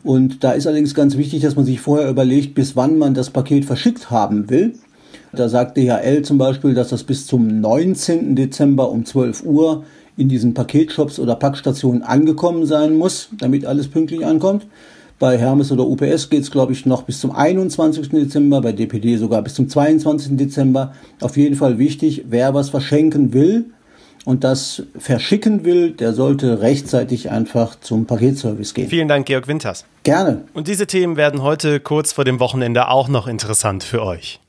Und 0.03 0.43
da 0.43 0.51
ist 0.51 0.67
allerdings 0.67 0.93
ganz 0.93 1.17
wichtig, 1.17 1.41
dass 1.41 1.55
man 1.55 1.65
sich 1.65 1.79
vorher 1.79 2.09
überlegt, 2.09 2.55
bis 2.55 2.75
wann 2.75 2.97
man 2.97 3.13
das 3.13 3.29
Paket 3.29 3.65
verschickt 3.65 4.11
haben 4.11 4.49
will. 4.49 4.73
Da 5.31 5.49
sagt 5.49 5.77
DHL 5.77 6.21
zum 6.23 6.37
Beispiel, 6.37 6.73
dass 6.73 6.89
das 6.89 7.03
bis 7.03 7.25
zum 7.25 7.61
19. 7.61 8.35
Dezember 8.35 8.91
um 8.91 9.05
12 9.05 9.43
Uhr 9.43 9.83
in 10.15 10.29
diesen 10.29 10.53
Paketshops 10.53 11.19
oder 11.19 11.35
Packstationen 11.35 12.03
angekommen 12.03 12.65
sein 12.65 12.95
muss, 12.97 13.29
damit 13.37 13.65
alles 13.65 13.87
pünktlich 13.87 14.25
ankommt. 14.25 14.67
Bei 15.23 15.37
Hermes 15.37 15.71
oder 15.71 15.87
UPS 15.87 16.29
geht 16.29 16.41
es, 16.41 16.51
glaube 16.51 16.73
ich, 16.73 16.85
noch 16.85 17.03
bis 17.03 17.21
zum 17.21 17.31
21. 17.31 18.09
Dezember, 18.09 18.59
bei 18.59 18.73
DPD 18.73 19.15
sogar 19.15 19.41
bis 19.41 19.53
zum 19.53 19.69
22. 19.69 20.35
Dezember. 20.35 20.91
Auf 21.21 21.37
jeden 21.37 21.55
Fall 21.55 21.77
wichtig, 21.77 22.25
wer 22.27 22.53
was 22.53 22.71
verschenken 22.71 23.31
will 23.31 23.67
und 24.25 24.43
das 24.43 24.83
verschicken 24.97 25.63
will, 25.63 25.91
der 25.91 26.11
sollte 26.11 26.59
rechtzeitig 26.59 27.31
einfach 27.31 27.79
zum 27.79 28.05
Paketservice 28.05 28.73
gehen. 28.73 28.89
Vielen 28.89 29.07
Dank, 29.07 29.25
Georg 29.25 29.47
Winters. 29.47 29.85
Gerne. 30.03 30.43
Und 30.53 30.67
diese 30.67 30.87
Themen 30.87 31.15
werden 31.15 31.41
heute 31.41 31.79
kurz 31.79 32.11
vor 32.11 32.25
dem 32.25 32.41
Wochenende 32.41 32.89
auch 32.89 33.07
noch 33.07 33.25
interessant 33.25 33.85
für 33.85 34.03
euch. 34.03 34.41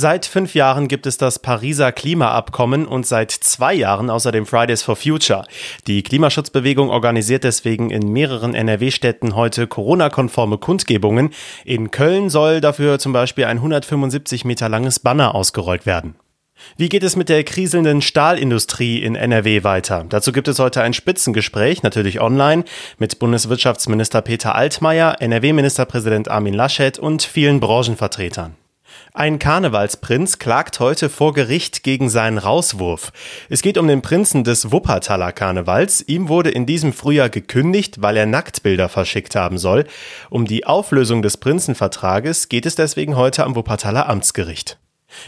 Seit 0.00 0.26
fünf 0.26 0.54
Jahren 0.54 0.86
gibt 0.86 1.08
es 1.08 1.18
das 1.18 1.40
Pariser 1.40 1.90
Klimaabkommen 1.90 2.86
und 2.86 3.04
seit 3.04 3.32
zwei 3.32 3.74
Jahren 3.74 4.10
außerdem 4.10 4.46
Fridays 4.46 4.80
for 4.80 4.94
Future. 4.94 5.44
Die 5.88 6.04
Klimaschutzbewegung 6.04 6.88
organisiert 6.88 7.42
deswegen 7.42 7.90
in 7.90 8.12
mehreren 8.12 8.54
NRW-Städten 8.54 9.34
heute 9.34 9.66
Corona-konforme 9.66 10.58
Kundgebungen. 10.58 11.30
In 11.64 11.90
Köln 11.90 12.30
soll 12.30 12.60
dafür 12.60 13.00
zum 13.00 13.12
Beispiel 13.12 13.46
ein 13.46 13.56
175 13.56 14.44
Meter 14.44 14.68
langes 14.68 15.00
Banner 15.00 15.34
ausgerollt 15.34 15.84
werden. 15.84 16.14
Wie 16.76 16.88
geht 16.88 17.02
es 17.02 17.16
mit 17.16 17.28
der 17.28 17.42
kriselnden 17.42 18.00
Stahlindustrie 18.00 19.02
in 19.02 19.16
NRW 19.16 19.64
weiter? 19.64 20.06
Dazu 20.08 20.30
gibt 20.30 20.46
es 20.46 20.60
heute 20.60 20.80
ein 20.80 20.94
Spitzengespräch, 20.94 21.82
natürlich 21.82 22.20
online, 22.20 22.62
mit 22.98 23.18
Bundeswirtschaftsminister 23.18 24.22
Peter 24.22 24.54
Altmaier, 24.54 25.16
NRW-Ministerpräsident 25.18 26.30
Armin 26.30 26.54
Laschet 26.54 27.00
und 27.00 27.24
vielen 27.24 27.58
Branchenvertretern. 27.58 28.54
Ein 29.14 29.38
Karnevalsprinz 29.38 30.38
klagt 30.38 30.80
heute 30.80 31.08
vor 31.08 31.32
Gericht 31.32 31.82
gegen 31.82 32.10
seinen 32.10 32.36
Rauswurf. 32.36 33.10
Es 33.48 33.62
geht 33.62 33.78
um 33.78 33.88
den 33.88 34.02
Prinzen 34.02 34.44
des 34.44 34.70
Wuppertaler 34.70 35.32
Karnevals. 35.32 36.02
Ihm 36.06 36.28
wurde 36.28 36.50
in 36.50 36.66
diesem 36.66 36.92
Frühjahr 36.92 37.30
gekündigt, 37.30 38.02
weil 38.02 38.16
er 38.16 38.26
Nacktbilder 38.26 38.88
verschickt 38.88 39.34
haben 39.34 39.56
soll. 39.56 39.86
Um 40.28 40.44
die 40.44 40.66
Auflösung 40.66 41.22
des 41.22 41.38
Prinzenvertrages 41.38 42.48
geht 42.48 42.66
es 42.66 42.74
deswegen 42.74 43.16
heute 43.16 43.44
am 43.44 43.56
Wuppertaler 43.56 44.08
Amtsgericht. 44.08 44.78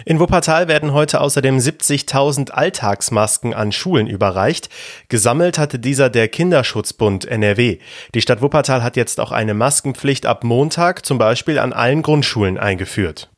In 0.04 0.20
Wuppertal 0.20 0.68
werden 0.68 0.92
heute 0.92 1.22
außerdem 1.22 1.56
70.000 1.56 2.50
Alltagsmasken 2.50 3.54
an 3.54 3.72
Schulen 3.72 4.06
überreicht. 4.06 4.68
Gesammelt 5.08 5.58
hatte 5.58 5.78
dieser 5.78 6.10
der 6.10 6.28
Kinderschutzbund 6.28 7.25
NRW. 7.25 7.78
Die 8.14 8.20
Stadt 8.20 8.42
Wuppertal 8.42 8.82
hat 8.82 8.96
jetzt 8.96 9.20
auch 9.20 9.32
eine 9.32 9.54
Maskenpflicht 9.54 10.26
ab 10.26 10.44
Montag, 10.44 11.06
zum 11.06 11.16
Beispiel 11.16 11.58
an 11.58 11.72
allen 11.72 12.02
Grundschulen, 12.02 12.58
eingeführt. 12.58 13.30